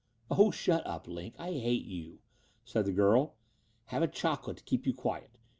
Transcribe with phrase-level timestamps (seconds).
[0.31, 2.21] "Oh, shut up, Line, I hate you,"
[2.65, 3.35] said the girl.
[3.85, 5.37] "Have a chocolate to keep you quiet?